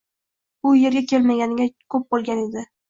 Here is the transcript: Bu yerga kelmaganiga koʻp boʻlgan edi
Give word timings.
Bu 0.63 0.71
yerga 0.79 1.03
kelmaganiga 1.13 1.71
koʻp 1.97 2.13
boʻlgan 2.15 2.47
edi 2.49 2.71